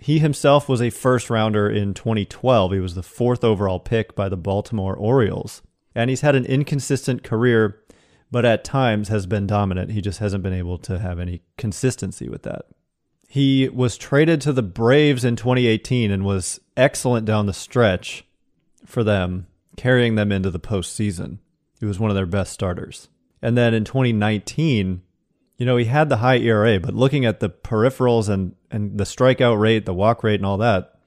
He 0.00 0.18
himself 0.18 0.66
was 0.66 0.80
a 0.80 0.88
first 0.88 1.28
rounder 1.28 1.68
in 1.68 1.92
2012. 1.92 2.72
He 2.72 2.80
was 2.80 2.94
the 2.94 3.02
fourth 3.02 3.44
overall 3.44 3.78
pick 3.78 4.14
by 4.14 4.30
the 4.30 4.36
Baltimore 4.36 4.96
Orioles. 4.96 5.60
And 5.94 6.08
he's 6.08 6.22
had 6.22 6.34
an 6.34 6.46
inconsistent 6.46 7.22
career, 7.22 7.82
but 8.30 8.46
at 8.46 8.64
times 8.64 9.08
has 9.08 9.26
been 9.26 9.46
dominant. 9.46 9.90
He 9.90 10.00
just 10.00 10.18
hasn't 10.18 10.42
been 10.42 10.54
able 10.54 10.78
to 10.78 10.98
have 10.98 11.18
any 11.18 11.42
consistency 11.58 12.30
with 12.30 12.44
that. 12.44 12.62
He 13.28 13.68
was 13.68 13.98
traded 13.98 14.40
to 14.40 14.54
the 14.54 14.62
Braves 14.62 15.24
in 15.24 15.36
2018 15.36 16.10
and 16.10 16.24
was 16.24 16.60
excellent 16.78 17.26
down 17.26 17.44
the 17.44 17.52
stretch 17.52 18.24
for 18.86 19.04
them, 19.04 19.48
carrying 19.76 20.14
them 20.14 20.32
into 20.32 20.50
the 20.50 20.58
postseason. 20.58 21.38
He 21.78 21.84
was 21.84 22.00
one 22.00 22.10
of 22.10 22.16
their 22.16 22.26
best 22.26 22.54
starters. 22.54 23.08
And 23.42 23.56
then 23.56 23.74
in 23.74 23.84
2019, 23.84 25.02
you 25.60 25.66
know, 25.66 25.76
he 25.76 25.84
had 25.84 26.08
the 26.08 26.16
high 26.16 26.38
ERA, 26.38 26.80
but 26.80 26.94
looking 26.94 27.26
at 27.26 27.40
the 27.40 27.50
peripherals 27.50 28.30
and, 28.30 28.54
and 28.70 28.96
the 28.96 29.04
strikeout 29.04 29.60
rate, 29.60 29.84
the 29.84 29.92
walk 29.92 30.24
rate, 30.24 30.40
and 30.40 30.46
all 30.46 30.56
that, 30.56 30.98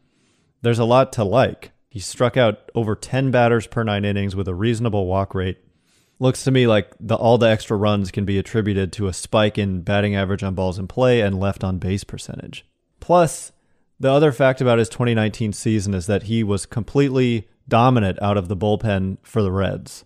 there's 0.62 0.78
a 0.78 0.86
lot 0.86 1.12
to 1.14 1.24
like. 1.24 1.72
He 1.90 2.00
struck 2.00 2.38
out 2.38 2.72
over 2.76 2.96
10 2.96 3.32
batters 3.32 3.66
per 3.66 3.84
nine 3.84 4.06
innings 4.06 4.36
with 4.36 4.48
a 4.48 4.54
reasonable 4.54 5.08
walk 5.08 5.34
rate. 5.34 5.58
Looks 6.20 6.44
to 6.44 6.52
me 6.52 6.68
like 6.68 6.92
the, 7.00 7.16
all 7.16 7.40
the 7.40 7.50
extra 7.50 7.76
runs 7.76 8.12
can 8.12 8.26
be 8.26 8.38
attributed 8.38 8.94
to 8.94 9.08
a 9.08 9.14
spike 9.14 9.58
in 9.58 9.82
batting 9.82 10.16
average 10.16 10.44
on 10.44 10.54
balls 10.54 10.78
in 10.78 10.88
play 10.88 11.22
and 11.22 11.40
left 11.40 11.64
on 11.64 11.80
base 11.80 12.04
percentage. 12.04 12.64
Plus, 13.00 13.54
the 14.00 14.12
other 14.12 14.32
fact 14.32 14.62
about 14.62 14.78
his 14.78 14.88
2019 14.90 15.52
season 15.54 15.96
is 15.96 16.06
that 16.06 16.24
he 16.24 16.44
was 16.44 16.68
completely 16.68 17.48
dominant 17.68 18.22
out 18.22 18.38
of 18.38 18.50
the 18.50 18.58
bullpen 18.58 19.18
for 19.24 19.42
the 19.42 19.52
Reds. 19.52 20.06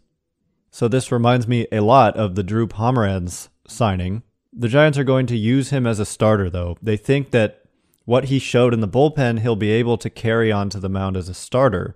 So 0.71 0.87
this 0.87 1.11
reminds 1.11 1.49
me 1.49 1.67
a 1.69 1.81
lot 1.81 2.15
of 2.15 2.35
the 2.35 2.43
Drew 2.43 2.65
Pomeranz 2.65 3.49
signing 3.67 4.23
the 4.57 4.67
Giants 4.67 4.97
are 4.97 5.03
going 5.03 5.27
to 5.27 5.37
use 5.37 5.69
him 5.69 5.85
as 5.85 5.99
a 5.99 6.05
starter, 6.05 6.49
though. 6.49 6.77
They 6.81 6.97
think 6.97 7.31
that 7.31 7.61
what 8.05 8.25
he 8.25 8.39
showed 8.39 8.73
in 8.73 8.81
the 8.81 8.87
bullpen, 8.87 9.39
he'll 9.39 9.55
be 9.55 9.71
able 9.71 9.97
to 9.99 10.09
carry 10.09 10.51
on 10.51 10.69
to 10.69 10.79
the 10.79 10.89
mound 10.89 11.15
as 11.15 11.29
a 11.29 11.33
starter. 11.33 11.95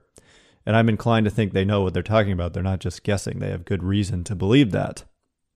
And 0.66 0.76
I'm 0.76 0.90
inclined 0.90 1.26
to 1.26 1.32
think 1.32 1.54
they 1.54 1.66
know 1.66 1.82
what 1.82 1.94
they're 1.94 2.04
talking 2.04 2.32
about. 2.32 2.54
They're 2.54 2.62
not 2.62 2.80
just 2.80 3.04
guessing. 3.04 3.40
They 3.40 3.50
have 3.50 3.66
good 3.66 3.84
reason 3.84 4.24
to 4.26 4.36
believe 4.36 4.72
that. 4.72 5.06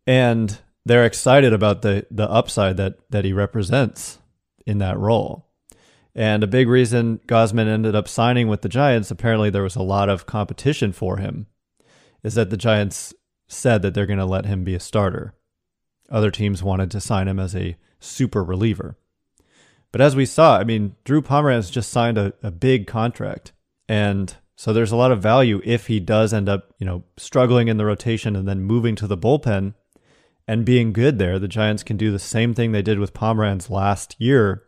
And 0.08 0.58
they're 0.86 1.06
excited 1.06 1.52
about 1.52 1.82
the 1.82 2.06
the 2.10 2.30
upside 2.30 2.78
that 2.78 2.98
that 3.10 3.26
he 3.26 3.34
represents 3.34 4.20
in 4.66 4.78
that 4.80 4.98
role. 4.98 5.48
And 6.16 6.44
a 6.44 6.48
big 6.48 6.70
reason 6.70 7.20
Gausman 7.28 7.68
ended 7.68 7.96
up 7.96 8.08
signing 8.08 8.48
with 8.48 8.62
the 8.62 8.70
Giants, 8.70 9.12
apparently 9.12 9.50
there 9.50 9.64
was 9.64 9.76
a 9.76 9.82
lot 9.82 10.10
of 10.10 10.26
competition 10.26 10.94
for 10.94 11.18
him, 11.18 11.48
is 12.24 12.36
that 12.36 12.50
the 12.50 12.58
Giants 12.58 13.14
said 13.48 13.82
that 13.82 13.94
they're 13.94 14.06
going 14.06 14.20
to 14.20 14.26
let 14.26 14.46
him 14.46 14.64
be 14.64 14.74
a 14.74 14.80
starter. 14.80 15.34
Other 16.10 16.32
teams 16.32 16.64
wanted 16.64 16.92
to 16.92 17.02
sign 17.02 17.28
him 17.28 17.40
as 17.40 17.56
a 17.56 17.78
super 18.00 18.44
reliever. 18.44 18.98
But 19.92 20.02
as 20.02 20.16
we 20.16 20.26
saw, 20.26 20.58
I 20.58 20.64
mean, 20.64 20.96
Drew 21.06 21.22
Pomeranz 21.22 21.72
just 21.72 21.90
signed 21.90 22.18
a, 22.18 22.34
a 22.44 22.52
big 22.52 22.86
contract. 22.86 23.54
And 23.88 24.36
so 24.56 24.74
there's 24.74 24.92
a 24.92 24.98
lot 24.98 25.12
of 25.12 25.22
value 25.22 25.62
if 25.64 25.88
he 25.88 26.00
does 26.00 26.34
end 26.34 26.50
up, 26.50 26.74
you 26.80 26.86
know, 26.86 27.04
struggling 27.18 27.68
in 27.68 27.78
the 27.78 27.86
rotation 27.86 28.36
and 28.36 28.48
then 28.48 28.62
moving 28.62 28.96
to 28.98 29.08
the 29.08 29.18
bullpen 29.18 29.74
and 30.48 30.66
being 30.66 30.94
good 30.94 31.18
there. 31.18 31.40
The 31.40 31.48
Giants 31.48 31.84
can 31.84 31.98
do 31.98 32.12
the 32.12 32.20
same 32.20 32.54
thing 32.54 32.72
they 32.72 32.82
did 32.82 33.00
with 33.00 33.14
Pomeranz 33.14 33.70
last 33.70 34.16
year 34.20 34.64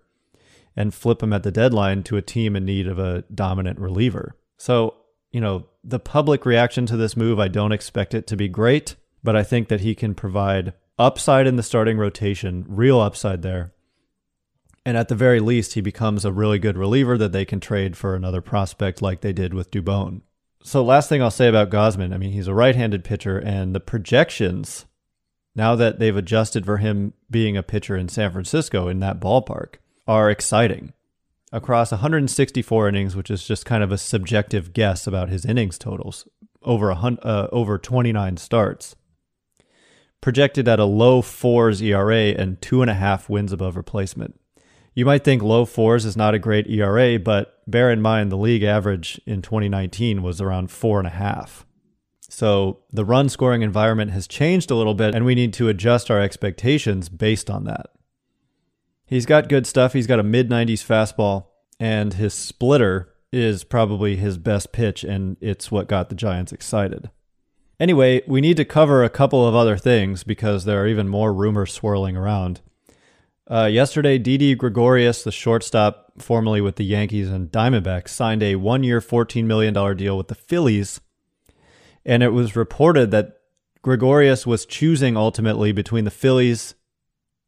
and 0.75 0.93
flip 0.93 1.21
him 1.21 1.33
at 1.33 1.43
the 1.43 1.51
deadline 1.51 2.03
to 2.03 2.17
a 2.17 2.21
team 2.21 2.55
in 2.55 2.65
need 2.65 2.87
of 2.87 2.99
a 2.99 3.23
dominant 3.33 3.79
reliever. 3.79 4.35
So, 4.57 4.95
you 5.31 5.41
know, 5.41 5.67
the 5.83 5.99
public 5.99 6.45
reaction 6.45 6.85
to 6.87 6.97
this 6.97 7.17
move, 7.17 7.39
I 7.39 7.47
don't 7.47 7.71
expect 7.71 8.13
it 8.13 8.27
to 8.27 8.35
be 8.35 8.47
great, 8.47 8.95
but 9.23 9.35
I 9.35 9.43
think 9.43 9.67
that 9.69 9.81
he 9.81 9.95
can 9.95 10.15
provide 10.15 10.73
upside 10.99 11.47
in 11.47 11.55
the 11.55 11.63
starting 11.63 11.97
rotation, 11.97 12.65
real 12.67 12.99
upside 12.99 13.41
there. 13.41 13.73
And 14.85 14.95
at 14.95 15.09
the 15.09 15.15
very 15.15 15.39
least, 15.39 15.73
he 15.73 15.81
becomes 15.81 16.23
a 16.23 16.31
really 16.31 16.59
good 16.59 16.77
reliever 16.77 17.17
that 17.17 17.33
they 17.33 17.45
can 17.45 17.59
trade 17.59 17.97
for 17.97 18.15
another 18.15 18.41
prospect 18.41 19.01
like 19.01 19.21
they 19.21 19.33
did 19.33 19.53
with 19.53 19.69
Dubon. 19.69 20.21
So, 20.63 20.83
last 20.83 21.09
thing 21.09 21.21
I'll 21.21 21.31
say 21.31 21.47
about 21.47 21.69
Gausman 21.69 22.13
I 22.13 22.17
mean, 22.17 22.31
he's 22.31 22.47
a 22.47 22.53
right 22.53 22.75
handed 22.75 23.03
pitcher, 23.03 23.37
and 23.37 23.75
the 23.75 23.79
projections, 23.79 24.85
now 25.55 25.75
that 25.75 25.99
they've 25.99 26.15
adjusted 26.15 26.65
for 26.65 26.77
him 26.77 27.13
being 27.29 27.55
a 27.57 27.63
pitcher 27.63 27.95
in 27.95 28.09
San 28.09 28.31
Francisco 28.31 28.87
in 28.87 28.99
that 28.99 29.19
ballpark, 29.19 29.75
are 30.07 30.29
exciting. 30.29 30.93
Across 31.51 31.91
164 31.91 32.89
innings, 32.89 33.15
which 33.15 33.31
is 33.31 33.45
just 33.45 33.65
kind 33.65 33.83
of 33.83 33.91
a 33.91 33.97
subjective 33.97 34.73
guess 34.73 35.05
about 35.07 35.29
his 35.29 35.45
innings 35.45 35.77
totals, 35.77 36.27
over, 36.63 36.91
a, 36.91 36.95
uh, 36.95 37.47
over 37.51 37.77
29 37.77 38.37
starts 38.37 38.95
projected 40.21 40.67
at 40.67 40.79
a 40.79 40.85
low 40.85 41.21
fours 41.21 41.81
ERA 41.81 42.29
and 42.29 42.61
two 42.61 42.81
and 42.81 42.91
a 42.91 42.95
half 42.95 43.29
wins 43.29 43.51
above 43.51 43.77
replacement. 43.77 44.39
You 44.93 45.05
might 45.05 45.23
think 45.23 45.43
low 45.43 45.65
fours 45.65 46.05
is 46.05 46.17
not 46.17 46.33
a 46.33 46.39
great 46.39 46.67
ERA, 46.67 47.19
but 47.19 47.61
bear 47.67 47.91
in 47.91 48.01
mind 48.01 48.31
the 48.31 48.37
league 48.37 48.63
average 48.63 49.21
in 49.27 49.43
2019 49.43 50.23
was 50.23 50.41
around 50.41 50.71
four 50.71 50.97
and 50.97 51.07
a 51.07 51.11
half. 51.11 51.67
So 52.29 52.79
the 52.91 53.05
run 53.05 53.29
scoring 53.29 53.61
environment 53.61 54.11
has 54.11 54.27
changed 54.27 54.71
a 54.71 54.75
little 54.75 54.95
bit, 54.95 55.15
and 55.15 55.23
we 55.23 55.35
need 55.35 55.53
to 55.53 55.69
adjust 55.69 56.09
our 56.09 56.19
expectations 56.19 57.09
based 57.09 57.49
on 57.49 57.65
that. 57.65 57.87
He's 59.05 59.25
got 59.25 59.49
good 59.49 59.65
stuff. 59.65 59.93
He's 59.93 60.07
got 60.07 60.19
a 60.19 60.23
mid 60.23 60.49
90s 60.49 60.85
fastball, 60.85 61.45
and 61.79 62.15
his 62.15 62.33
splitter 62.33 63.13
is 63.31 63.63
probably 63.63 64.15
his 64.15 64.37
best 64.37 64.71
pitch, 64.71 65.03
and 65.03 65.37
it's 65.39 65.71
what 65.71 65.87
got 65.87 66.09
the 66.09 66.15
Giants 66.15 66.51
excited. 66.51 67.09
Anyway, 67.79 68.23
we 68.27 68.41
need 68.41 68.57
to 68.57 68.65
cover 68.65 69.03
a 69.03 69.09
couple 69.09 69.47
of 69.47 69.53
other 69.53 69.77
things 69.77 70.23
because 70.23 70.65
there 70.65 70.81
are 70.81 70.87
even 70.87 71.07
more 71.07 71.31
rumors 71.31 71.71
swirling 71.71 72.17
around. 72.17 72.61
Uh, 73.49 73.65
yesterday, 73.65 74.17
Didi 74.17 74.55
Gregorius, 74.55 75.23
the 75.23 75.31
shortstop 75.31 76.11
formerly 76.17 76.59
with 76.59 76.75
the 76.75 76.83
Yankees 76.83 77.29
and 77.29 77.51
Diamondbacks, 77.51 78.09
signed 78.09 78.43
a 78.43 78.55
one 78.55 78.83
year, 78.83 78.99
$14 78.99 79.45
million 79.45 79.73
deal 79.95 80.17
with 80.17 80.27
the 80.27 80.35
Phillies. 80.35 80.99
And 82.03 82.23
it 82.23 82.29
was 82.29 82.55
reported 82.55 83.11
that 83.11 83.37
Gregorius 83.83 84.45
was 84.45 84.65
choosing 84.65 85.15
ultimately 85.15 85.71
between 85.71 86.03
the 86.03 86.11
Phillies, 86.11 86.75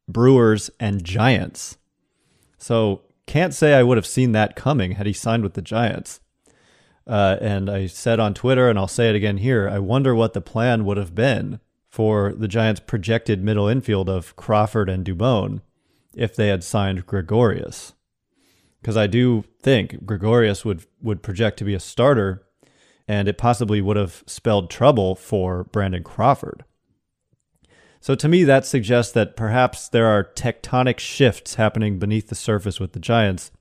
Brewers, 0.07 0.69
and 0.79 1.03
Giants. 1.03 1.77
So, 2.57 3.01
can't 3.25 3.53
say 3.53 3.73
I 3.73 3.83
would 3.83 3.97
have 3.97 4.07
seen 4.07 4.31
that 4.31 4.55
coming 4.55 4.93
had 4.93 5.05
he 5.05 5.13
signed 5.13 5.43
with 5.43 5.53
the 5.53 5.61
Giants. 5.61 6.19
Uh, 7.07 7.37
and 7.41 7.69
I 7.69 7.87
said 7.87 8.19
on 8.19 8.33
Twitter, 8.33 8.69
and 8.69 8.77
I'll 8.77 8.87
say 8.87 9.09
it 9.09 9.15
again 9.15 9.37
here 9.37 9.67
I 9.67 9.79
wonder 9.79 10.13
what 10.13 10.33
the 10.33 10.41
plan 10.41 10.85
would 10.85 10.97
have 10.97 11.15
been 11.15 11.59
for 11.89 12.33
the 12.33 12.47
Giants' 12.47 12.79
projected 12.79 13.43
middle 13.43 13.67
infield 13.67 14.09
of 14.09 14.35
Crawford 14.35 14.89
and 14.89 15.03
Dubon 15.03 15.61
if 16.13 16.35
they 16.35 16.47
had 16.47 16.63
signed 16.63 17.07
Gregorius. 17.07 17.93
Because 18.81 18.95
I 18.95 19.07
do 19.07 19.43
think 19.61 20.05
Gregorius 20.05 20.63
would, 20.63 20.85
would 21.01 21.21
project 21.21 21.57
to 21.59 21.65
be 21.65 21.73
a 21.73 21.79
starter, 21.79 22.43
and 23.07 23.27
it 23.27 23.37
possibly 23.37 23.81
would 23.81 23.97
have 23.97 24.23
spelled 24.27 24.69
trouble 24.69 25.15
for 25.15 25.65
Brandon 25.65 26.03
Crawford. 26.03 26.63
So 27.99 28.15
to 28.15 28.29
me, 28.29 28.43
that 28.43 28.65
suggests 28.65 29.11
that 29.13 29.35
perhaps 29.35 29.89
there 29.89 30.07
are 30.07 30.23
tectonic 30.23 30.99
shifts 30.99 31.55
happening 31.55 31.99
beneath 31.99 32.29
the 32.29 32.35
surface 32.35 32.79
with 32.79 32.93
the 32.93 32.99
Giants. 32.99 33.51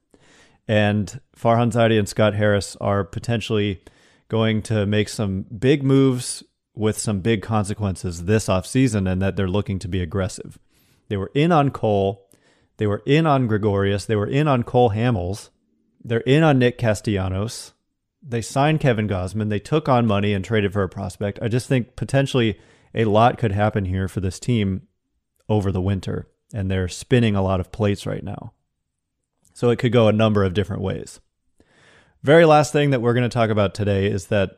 And 0.68 1.20
Farhan 1.34 1.72
Zaidi 1.72 1.98
and 1.98 2.08
Scott 2.08 2.34
Harris 2.34 2.76
are 2.80 3.02
potentially 3.02 3.82
going 4.28 4.60
to 4.62 4.84
make 4.84 5.08
some 5.08 5.42
big 5.42 5.82
moves 5.82 6.44
with 6.74 6.98
some 6.98 7.20
big 7.20 7.42
consequences 7.42 8.26
this 8.26 8.46
offseason 8.46 9.10
and 9.10 9.20
that 9.22 9.34
they're 9.34 9.48
looking 9.48 9.78
to 9.80 9.88
be 9.88 10.02
aggressive. 10.02 10.58
They 11.08 11.16
were 11.16 11.32
in 11.34 11.50
on 11.50 11.70
Cole. 11.70 12.28
They 12.76 12.86
were 12.86 13.02
in 13.06 13.26
on 13.26 13.48
Gregorius. 13.48 14.04
They 14.04 14.14
were 14.14 14.26
in 14.26 14.46
on 14.46 14.62
Cole 14.62 14.90
Hamels. 14.90 15.48
They're 16.04 16.20
in 16.20 16.42
on 16.42 16.58
Nick 16.58 16.78
Castellanos. 16.78 17.72
They 18.22 18.42
signed 18.42 18.80
Kevin 18.80 19.08
Gausman. 19.08 19.48
They 19.48 19.58
took 19.58 19.88
on 19.88 20.06
money 20.06 20.34
and 20.34 20.44
traded 20.44 20.72
for 20.72 20.82
a 20.82 20.88
prospect. 20.88 21.38
I 21.40 21.48
just 21.48 21.66
think 21.66 21.96
potentially 21.96 22.60
a 22.94 23.06
lot 23.06 23.38
could 23.38 23.52
happen 23.52 23.86
here 23.86 24.06
for 24.06 24.20
this 24.20 24.38
team 24.38 24.82
over 25.48 25.72
the 25.72 25.80
winter, 25.80 26.28
and 26.52 26.70
they're 26.70 26.88
spinning 26.88 27.34
a 27.34 27.42
lot 27.42 27.60
of 27.60 27.72
plates 27.72 28.06
right 28.06 28.22
now. 28.22 28.52
So 29.58 29.70
it 29.70 29.80
could 29.80 29.90
go 29.90 30.06
a 30.06 30.12
number 30.12 30.44
of 30.44 30.54
different 30.54 30.82
ways. 30.82 31.18
Very 32.22 32.44
last 32.44 32.72
thing 32.72 32.90
that 32.90 33.02
we're 33.02 33.12
going 33.12 33.28
to 33.28 33.28
talk 33.28 33.50
about 33.50 33.74
today 33.74 34.06
is 34.06 34.28
that 34.28 34.50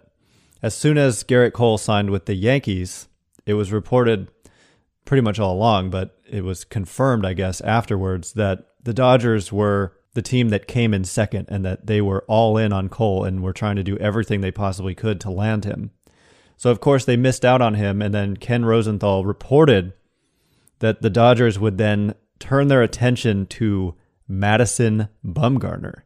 as 0.61 0.75
soon 0.75 0.99
as 0.99 1.25
Gerrit 1.25 1.54
Cole 1.54 1.78
signed 1.78 2.11
with 2.11 2.26
the 2.26 2.35
Yankees, 2.35 3.09
it 3.47 3.54
was 3.54 3.73
reported 3.73 4.28
pretty 5.07 5.23
much 5.23 5.38
all 5.38 5.54
along, 5.54 5.88
but 5.88 6.19
it 6.28 6.45
was 6.45 6.64
confirmed, 6.64 7.25
I 7.25 7.33
guess, 7.33 7.62
afterwards 7.62 8.35
that 8.35 8.66
the 8.83 8.92
Dodgers 8.92 9.50
were 9.50 9.97
the 10.12 10.21
team 10.21 10.50
that 10.50 10.69
came 10.69 10.92
in 10.92 11.04
second 11.04 11.47
and 11.49 11.64
that 11.64 11.87
they 11.87 12.02
were 12.02 12.26
all 12.28 12.59
in 12.59 12.71
on 12.71 12.90
Cole 12.90 13.25
and 13.25 13.42
were 13.42 13.54
trying 13.54 13.76
to 13.76 13.83
do 13.83 13.97
everything 13.97 14.42
they 14.42 14.50
possibly 14.50 14.95
could 14.95 15.19
to 15.23 15.30
land 15.30 15.64
him. 15.64 15.92
So, 16.59 16.71
of 16.71 16.83
course, 16.83 17.07
they 17.07 17.16
missed 17.16 17.47
out 17.47 17.62
on 17.62 17.73
him. 17.73 18.02
And 18.02 18.12
then 18.12 18.37
Ken 18.37 18.66
Rosenthal 18.66 19.25
reported 19.25 19.95
that 20.80 21.00
the 21.00 21.09
Dodgers 21.09 21.59
would 21.59 21.78
then 21.78 22.16
turn 22.38 22.69
their 22.69 22.83
attention 22.83 23.47
to 23.47 23.95
Madison 24.31 25.09
Bumgarner. 25.27 26.03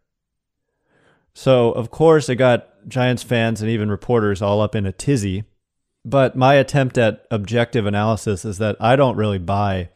So, 1.35 1.73
of 1.73 1.91
course, 1.91 2.29
it 2.31 2.37
got 2.37 2.89
Giants 2.89 3.23
fans 3.23 3.61
and 3.61 3.71
even 3.71 3.91
reporters 3.91 4.41
all 4.41 4.63
up 4.63 4.75
in 4.75 4.87
a 4.87 4.93
tizzy. 4.93 5.45
But 6.07 6.35
my 6.35 6.55
attempt 6.55 6.97
at 6.97 7.27
objective 7.31 7.87
analysis 7.87 8.45
is 8.45 8.59
that 8.59 8.77
I 8.81 8.97
don't 8.97 9.17
really 9.17 9.39
buy 9.39 9.91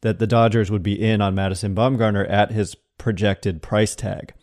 that 0.00 0.18
the 0.18 0.26
Dodgers 0.26 0.70
would 0.70 0.82
be 0.82 1.00
in 1.00 1.20
on 1.20 1.34
Madison 1.34 1.74
Bumgarner 1.74 2.28
at 2.28 2.50
his 2.50 2.74
projected 2.96 3.62
price 3.62 3.94
tag. 3.94 4.34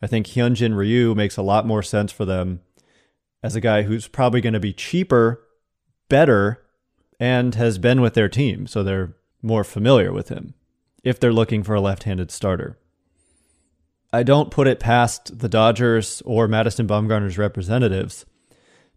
I 0.00 0.08
think 0.08 0.26
Hyunjin 0.26 0.76
Ryu 0.76 1.14
makes 1.14 1.36
a 1.36 1.42
lot 1.42 1.66
more 1.66 1.82
sense 1.82 2.10
for 2.10 2.24
them 2.24 2.60
as 3.42 3.54
a 3.54 3.60
guy 3.60 3.82
who's 3.82 4.08
probably 4.08 4.40
going 4.40 4.52
to 4.54 4.60
be 4.60 4.72
cheaper, 4.72 5.44
better, 6.08 6.64
and 7.20 7.54
has 7.54 7.78
been 7.78 8.00
with 8.00 8.14
their 8.14 8.28
team, 8.28 8.66
so 8.66 8.82
they're 8.82 9.14
more 9.40 9.64
familiar 9.64 10.12
with 10.12 10.28
him 10.28 10.54
if 11.02 11.18
they're 11.18 11.32
looking 11.32 11.62
for 11.62 11.74
a 11.74 11.80
left 11.80 12.04
handed 12.04 12.30
starter. 12.30 12.78
I 14.12 14.22
don't 14.22 14.50
put 14.50 14.68
it 14.68 14.78
past 14.78 15.38
the 15.38 15.48
Dodgers 15.48 16.22
or 16.24 16.46
Madison 16.46 16.86
Bumgarner's 16.86 17.38
representatives 17.38 18.26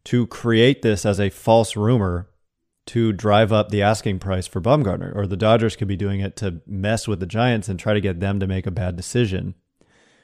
to 0.06 0.28
create 0.28 0.82
this 0.82 1.06
as 1.06 1.20
a 1.20 1.30
false 1.30 1.76
rumor 1.76 2.30
to 2.88 3.12
drive 3.12 3.52
up 3.52 3.70
the 3.70 3.82
asking 3.82 4.20
price 4.20 4.46
for 4.46 4.62
Bumgarner, 4.62 5.16
or 5.16 5.26
the 5.26 5.38
Dodgers 5.38 5.76
could 5.76 5.88
be 5.88 5.96
doing 5.96 6.20
it 6.20 6.36
to 6.38 6.62
mess 6.68 7.08
with 7.08 7.20
the 7.20 7.26
Giants 7.26 7.68
and 7.68 7.80
try 7.80 7.94
to 7.94 8.02
get 8.02 8.20
them 8.20 8.40
to 8.40 8.48
make 8.48 8.68
a 8.68 8.72
bad 8.72 8.96
decision. 8.96 9.56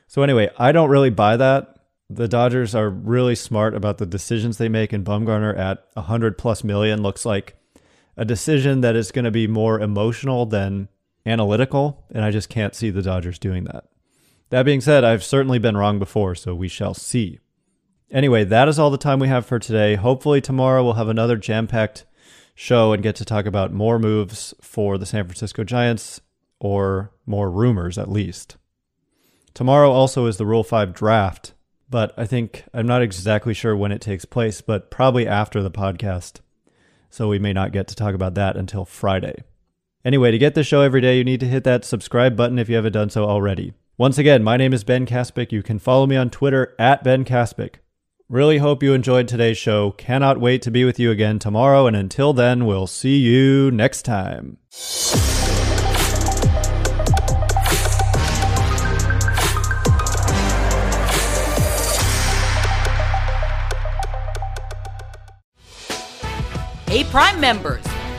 So, 0.08 0.22
anyway, 0.22 0.50
I 0.58 0.72
don't 0.72 0.90
really 0.90 1.10
buy 1.10 1.38
that. 1.38 1.76
The 2.10 2.28
Dodgers 2.28 2.76
are 2.76 2.90
really 2.90 3.36
smart 3.36 3.74
about 3.74 3.98
the 3.98 4.06
decisions 4.06 4.58
they 4.58 4.70
make, 4.70 4.94
and 4.94 5.06
Bumgarner 5.06 5.58
at 5.58 5.88
100 5.94 6.38
plus 6.38 6.64
million 6.64 7.02
looks 7.02 7.26
like 7.26 7.56
a 8.18 8.26
decision 8.26 8.82
that 8.82 8.96
is 8.96 9.12
going 9.12 9.26
to 9.26 9.32
be 9.32 9.48
more 9.48 9.80
emotional 9.80 10.46
than 10.46 10.90
analytical, 11.26 12.06
and 12.12 12.24
I 12.24 12.32
just 12.32 12.50
can't 12.50 12.76
see 12.76 12.90
the 12.90 13.02
Dodgers 13.02 13.40
doing 13.40 13.66
that. 13.66 13.86
That 14.50 14.64
being 14.64 14.82
said, 14.82 15.04
I've 15.04 15.24
certainly 15.24 15.60
been 15.60 15.78
wrong 15.78 16.00
before, 16.00 16.36
so 16.36 16.54
we 16.54 16.68
shall 16.68 16.94
see. 16.94 17.40
Anyway, 18.10 18.44
that 18.44 18.68
is 18.68 18.78
all 18.78 18.90
the 18.90 18.98
time 18.98 19.20
we 19.20 19.30
have 19.30 19.46
for 19.46 19.60
today. 19.60 19.96
Hopefully, 19.96 20.42
tomorrow 20.42 20.84
we'll 20.84 20.94
have 20.94 21.08
another 21.08 21.38
jam 21.38 21.68
packed 21.68 22.06
show 22.54 22.92
and 22.92 23.02
get 23.02 23.16
to 23.16 23.26
talk 23.26 23.46
about 23.46 23.72
more 23.72 23.98
moves 23.98 24.54
for 24.62 24.98
the 24.98 25.06
San 25.06 25.24
Francisco 25.24 25.64
Giants 25.64 26.20
or 26.60 27.12
more 27.26 27.50
rumors 27.50 27.98
at 27.98 28.12
least. 28.12 28.58
Tomorrow 29.54 29.92
also 29.92 30.26
is 30.26 30.38
the 30.38 30.46
Rule 30.46 30.64
5 30.64 30.94
draft, 30.94 31.54
but 31.90 32.14
I 32.18 32.26
think 32.26 32.66
I'm 32.74 32.88
not 32.88 33.02
exactly 33.02 33.54
sure 33.54 33.76
when 33.76 33.92
it 33.92 34.02
takes 34.02 34.26
place, 34.26 34.62
but 34.62 34.92
probably 34.92 35.28
after 35.28 35.64
the 35.64 35.72
podcast. 35.72 36.42
So 37.10 37.28
we 37.28 37.40
may 37.40 37.54
not 37.54 37.74
get 37.74 37.88
to 37.88 37.96
talk 37.96 38.14
about 38.14 38.36
that 38.36 38.56
until 38.56 38.86
Friday. 38.86 39.44
Anyway, 40.04 40.32
to 40.32 40.38
get 40.38 40.56
the 40.56 40.64
show 40.64 40.82
every 40.82 41.02
day, 41.02 41.18
you 41.18 41.24
need 41.24 41.40
to 41.40 41.48
hit 41.48 41.64
that 41.64 41.86
subscribe 41.86 42.36
button 42.36 42.58
if 42.58 42.68
you 42.68 42.76
haven't 42.76 42.94
done 42.94 43.10
so 43.10 43.26
already. 43.26 43.74
Once 43.98 44.18
again, 44.18 44.44
my 44.44 44.58
name 44.58 44.74
is 44.74 44.84
Ben 44.84 45.06
Kaspick. 45.06 45.52
You 45.52 45.62
can 45.62 45.78
follow 45.78 46.08
me 46.08 46.16
on 46.16 46.32
Twitter 46.32 46.74
at 46.80 47.04
Ben 47.04 47.24
Kaspick. 47.24 47.76
Really 48.28 48.58
hope 48.58 48.82
you 48.82 48.94
enjoyed 48.94 49.28
today's 49.28 49.58
show. 49.58 49.92
Cannot 49.92 50.40
wait 50.40 50.64
to 50.64 50.72
be 50.72 50.86
with 50.86 51.00
you 51.00 51.12
again 51.12 51.38
tomorrow. 51.38 51.86
And 51.86 51.96
until 51.96 52.34
then, 52.34 52.66
we'll 52.66 52.88
see 52.88 53.18
you 53.18 53.70
next 53.70 54.02
time. 54.04 54.58
Hey, 66.88 67.04
Prime 67.06 67.40
members, 67.40 67.86